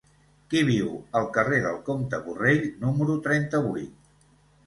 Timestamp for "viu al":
0.69-1.27